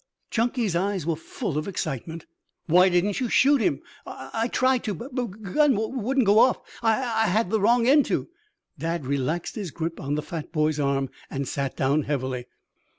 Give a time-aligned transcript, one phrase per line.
[0.31, 2.25] Chunky's eyes were full of excitement.
[2.65, 6.39] "Why didn't you shoot him?" "I I tried to, but the gu gun wouldn't go
[6.39, 6.57] off.
[6.81, 8.27] I I had it wrong end to."
[8.79, 12.47] Dad relaxed his grip on the fat boy's arm and sat down heavily.